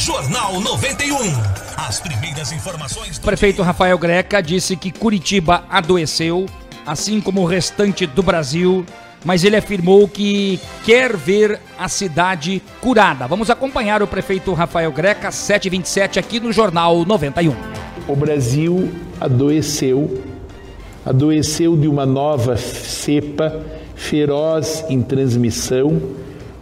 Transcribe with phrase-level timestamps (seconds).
[0.00, 1.14] Jornal 91.
[1.76, 6.46] As primeiras informações do O prefeito Rafael Greca disse que Curitiba adoeceu,
[6.86, 8.86] assim como o restante do Brasil,
[9.26, 13.28] mas ele afirmou que quer ver a cidade curada.
[13.28, 17.54] Vamos acompanhar o prefeito Rafael Greca, 727, aqui no Jornal 91.
[18.08, 18.90] O Brasil
[19.20, 20.24] adoeceu,
[21.04, 23.60] adoeceu de uma nova cepa
[23.94, 26.00] feroz em transmissão,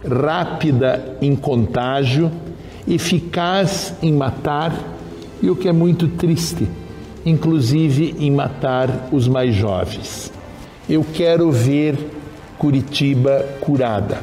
[0.05, 2.29] rápida em contágio,
[2.89, 4.73] eficaz em matar
[5.41, 6.67] e o que é muito triste,
[7.25, 10.31] inclusive em matar os mais jovens.
[10.89, 11.95] Eu quero ver
[12.57, 14.21] Curitiba curada.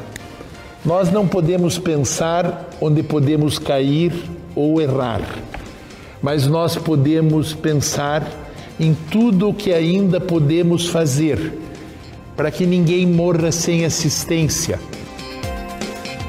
[0.85, 4.13] Nós não podemos pensar onde podemos cair
[4.55, 5.21] ou errar,
[6.21, 8.27] mas nós podemos pensar
[8.79, 11.57] em tudo o que ainda podemos fazer
[12.35, 14.79] para que ninguém morra sem assistência.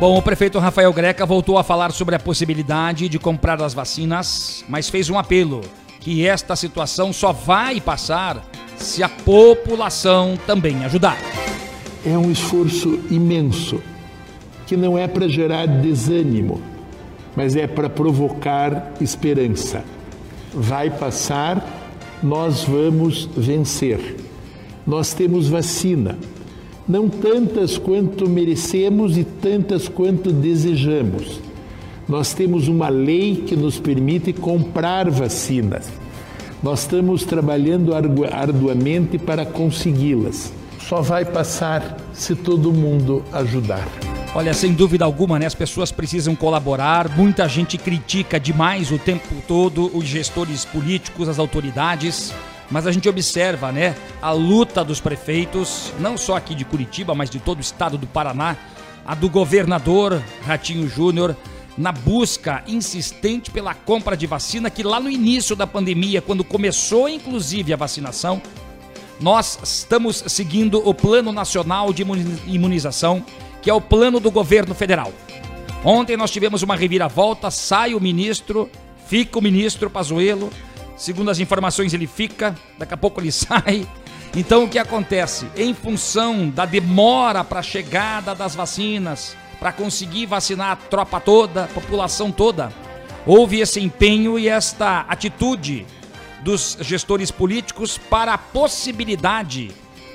[0.00, 4.64] Bom, o prefeito Rafael Greca voltou a falar sobre a possibilidade de comprar as vacinas,
[4.68, 5.60] mas fez um apelo
[5.98, 8.40] que esta situação só vai passar
[8.76, 11.18] se a população também ajudar.
[12.06, 13.82] É um esforço imenso
[14.68, 16.62] que não é para gerar desânimo,
[17.34, 19.82] mas é para provocar esperança.
[20.54, 21.66] Vai passar,
[22.22, 24.14] nós vamos vencer.
[24.86, 26.16] Nós temos vacina,
[26.88, 31.40] não tantas quanto merecemos e tantas quanto desejamos.
[32.08, 35.86] Nós temos uma lei que nos permite comprar vacinas.
[36.62, 40.52] Nós estamos trabalhando arduamente para consegui-las.
[40.80, 43.86] Só vai passar se todo mundo ajudar.
[44.34, 45.44] Olha, sem dúvida alguma, né?
[45.44, 47.14] As pessoas precisam colaborar.
[47.14, 52.32] Muita gente critica demais o tempo todo os gestores políticos, as autoridades
[52.70, 57.30] mas a gente observa, né, a luta dos prefeitos, não só aqui de Curitiba, mas
[57.30, 58.56] de todo o estado do Paraná,
[59.06, 61.34] a do governador Ratinho Júnior,
[61.78, 67.08] na busca insistente pela compra de vacina, que lá no início da pandemia, quando começou
[67.08, 68.42] inclusive a vacinação,
[69.20, 72.04] nós estamos seguindo o Plano Nacional de
[72.46, 73.24] Imunização,
[73.62, 75.12] que é o plano do governo federal.
[75.84, 78.68] Ontem nós tivemos uma reviravolta, sai o ministro,
[79.06, 80.50] fica o ministro Pazuello,
[80.98, 83.86] Segundo as informações, ele fica, daqui a pouco ele sai.
[84.36, 85.46] Então, o que acontece?
[85.56, 91.64] Em função da demora para a chegada das vacinas, para conseguir vacinar a tropa toda,
[91.64, 92.72] a população toda,
[93.24, 95.86] houve esse empenho e esta atitude
[96.42, 99.70] dos gestores políticos para a possibilidade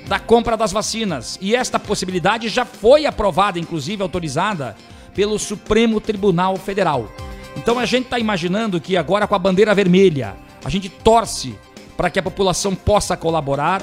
[0.06, 1.38] da compra das vacinas.
[1.40, 4.76] E esta possibilidade já foi aprovada, inclusive autorizada,
[5.14, 7.10] pelo Supremo Tribunal Federal.
[7.56, 11.54] Então a gente está imaginando que agora com a bandeira vermelha, a gente torce
[11.96, 13.82] para que a população possa colaborar,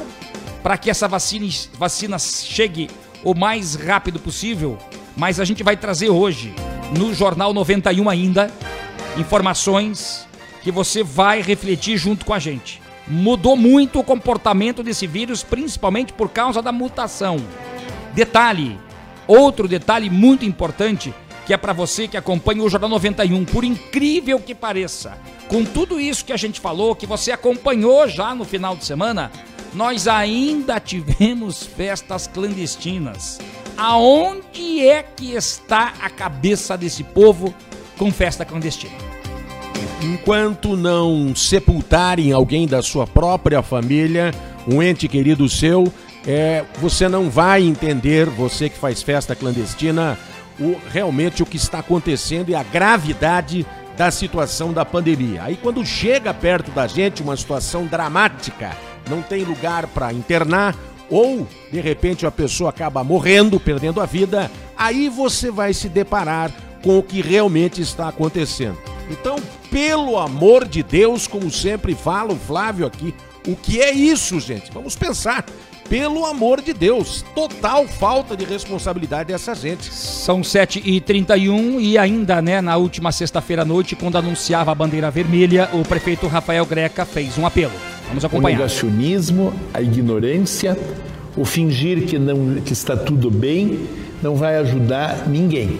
[0.63, 1.47] para que essa vacina,
[1.77, 2.89] vacina chegue
[3.23, 4.77] o mais rápido possível,
[5.15, 6.53] mas a gente vai trazer hoje,
[6.97, 8.51] no Jornal 91 ainda,
[9.17, 10.27] informações
[10.63, 12.81] que você vai refletir junto com a gente.
[13.07, 17.37] Mudou muito o comportamento desse vírus, principalmente por causa da mutação.
[18.13, 18.79] Detalhe,
[19.27, 21.13] outro detalhe muito importante
[21.45, 25.99] que é para você que acompanha o Jornal 91, por incrível que pareça, com tudo
[25.99, 29.31] isso que a gente falou, que você acompanhou já no final de semana,
[29.73, 33.39] nós ainda tivemos festas clandestinas.
[33.77, 37.53] Aonde é que está a cabeça desse povo
[37.97, 38.93] com festa clandestina?
[40.01, 44.31] Enquanto não sepultarem alguém da sua própria família,
[44.67, 45.91] um ente querido seu,
[46.25, 50.17] é, você não vai entender, você que faz festa clandestina,
[50.61, 53.65] o, realmente o que está acontecendo e a gravidade
[53.97, 55.43] da situação da pandemia.
[55.43, 58.71] Aí quando chega perto da gente uma situação dramática,
[59.09, 60.75] não tem lugar para internar
[61.09, 66.51] ou de repente a pessoa acaba morrendo, perdendo a vida, aí você vai se deparar
[66.81, 68.77] com o que realmente está acontecendo.
[69.09, 69.35] Então,
[69.69, 73.13] pelo amor de Deus, como sempre fala o Flávio aqui,
[73.47, 74.71] o que é isso, gente?
[74.71, 75.45] Vamos pensar.
[75.91, 79.93] Pelo amor de Deus, total falta de responsabilidade dessa gente.
[79.93, 85.67] São 7h31 e ainda, né, na última sexta-feira à noite, quando anunciava a bandeira vermelha,
[85.73, 87.73] o prefeito Rafael Greca fez um apelo.
[88.07, 88.55] Vamos acompanhar.
[88.55, 90.79] O negacionismo, a ignorância,
[91.35, 93.85] o fingir que, não, que está tudo bem,
[94.23, 95.77] não vai ajudar ninguém.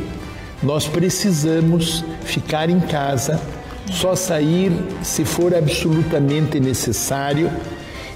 [0.61, 3.41] Nós precisamos ficar em casa,
[3.89, 7.49] só sair se for absolutamente necessário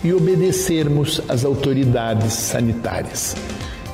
[0.05, 3.35] e obedecermos às autoridades sanitárias.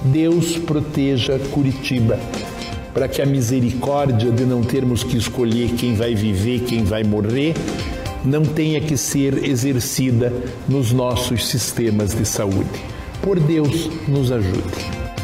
[0.04, 2.20] Deus proteja Curitiba,
[2.94, 7.54] para que a misericórdia de não termos que escolher quem vai viver, quem vai morrer,
[8.26, 10.34] não tenha que ser exercida
[10.68, 12.70] nos nossos sistemas de saúde.
[13.22, 14.62] Por Deus, nos ajude.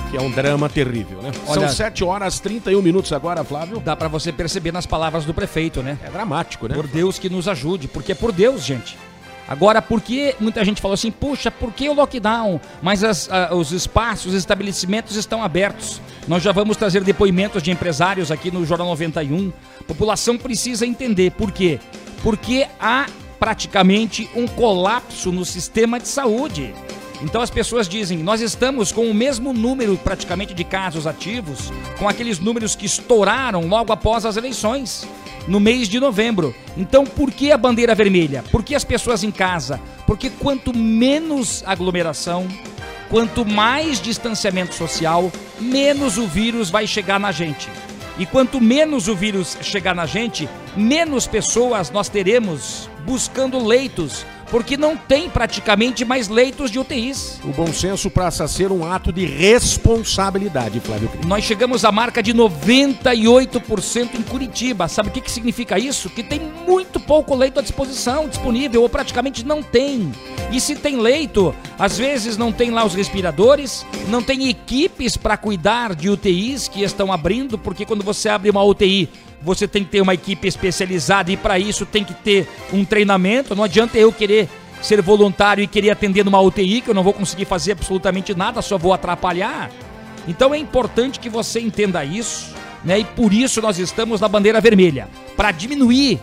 [0.09, 1.31] Que é um drama terrível, né?
[1.47, 3.81] Olha- São 7 horas 31 minutos agora, Flávio.
[3.83, 5.97] Dá pra você perceber nas palavras do prefeito, né?
[6.05, 6.75] É dramático, né?
[6.75, 8.97] Por Deus que nos ajude, porque é por Deus, gente.
[9.47, 12.59] Agora, por que muita gente falou assim, puxa, por que o lockdown?
[12.81, 16.01] Mas as- os espaços, os estabelecimentos estão abertos.
[16.27, 19.53] Nós já vamos trazer depoimentos de empresários aqui no Jornal 91.
[19.79, 21.79] A população precisa entender por quê.
[22.21, 23.05] Porque há
[23.39, 26.73] praticamente um colapso no sistema de saúde.
[27.21, 32.07] Então as pessoas dizem, nós estamos com o mesmo número praticamente de casos ativos, com
[32.07, 35.07] aqueles números que estouraram logo após as eleições,
[35.47, 36.53] no mês de novembro.
[36.75, 38.43] Então por que a bandeira vermelha?
[38.51, 39.79] Por que as pessoas em casa?
[40.05, 42.47] Porque quanto menos aglomeração,
[43.09, 47.69] quanto mais distanciamento social, menos o vírus vai chegar na gente.
[48.19, 54.77] E quanto menos o vírus chegar na gente, menos pessoas nós teremos buscando leitos, porque
[54.77, 57.39] não tem praticamente mais leitos de UTIs.
[57.43, 61.09] O bom senso passa a ser um ato de responsabilidade, Flávio.
[61.25, 64.87] Nós chegamos à marca de 98% em Curitiba.
[64.87, 66.09] Sabe o que, que significa isso?
[66.09, 70.11] Que tem muito pouco leito à disposição, disponível, ou praticamente não tem.
[70.51, 75.37] E se tem leito, às vezes não tem lá os respiradores, não tem equipes para
[75.37, 79.09] cuidar de UTIs que estão abrindo, porque quando você abre uma UTI,
[79.41, 83.55] você tem que ter uma equipe especializada e para isso tem que ter um treinamento.
[83.55, 84.49] Não adianta eu querer
[84.81, 88.61] ser voluntário e querer atender numa UTI, que eu não vou conseguir fazer absolutamente nada,
[88.61, 89.71] só vou atrapalhar.
[90.27, 92.53] Então é importante que você entenda isso,
[92.83, 92.99] né?
[92.99, 96.19] E por isso nós estamos na bandeira vermelha, para diminuir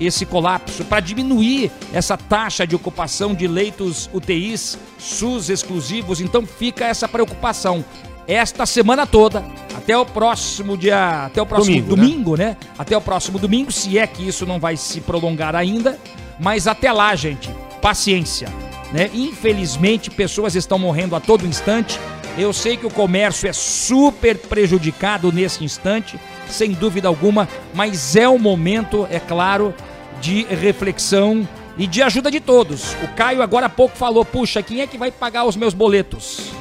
[0.00, 6.20] esse colapso, para diminuir essa taxa de ocupação de leitos UTIs SUS exclusivos.
[6.20, 7.84] Então fica essa preocupação.
[8.30, 9.44] Esta semana toda,
[9.76, 12.06] até o próximo dia, até o próximo Domingo, né?
[12.06, 12.56] domingo, né?
[12.78, 15.98] Até o próximo domingo, se é que isso não vai se prolongar ainda,
[16.38, 17.50] mas até lá, gente,
[17.82, 18.48] paciência,
[18.92, 19.10] né?
[19.12, 21.98] Infelizmente, pessoas estão morrendo a todo instante.
[22.38, 26.16] Eu sei que o comércio é super prejudicado nesse instante,
[26.48, 29.74] sem dúvida alguma, mas é o momento, é claro,
[30.20, 32.92] de reflexão e de ajuda de todos.
[33.02, 36.59] O Caio agora há pouco falou: puxa, quem é que vai pagar os meus boletos?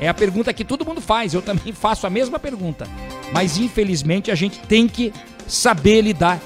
[0.00, 2.86] É a pergunta que todo mundo faz, eu também faço a mesma pergunta.
[3.32, 5.12] Mas infelizmente a gente tem que
[5.46, 6.40] saber lidar